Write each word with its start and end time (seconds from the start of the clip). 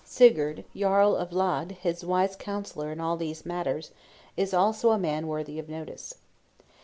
Sigurd, 0.03 0.63
Jarl 0.75 1.15
of 1.15 1.31
Lade, 1.31 1.73
his 1.73 2.03
wise 2.03 2.35
counsellor 2.35 2.91
in 2.91 2.99
all 2.99 3.17
these 3.17 3.45
matters, 3.45 3.91
is 4.35 4.51
also 4.51 4.89
a 4.89 4.97
man 4.97 5.27
worthy 5.27 5.59
of 5.59 5.69
notice. 5.69 6.15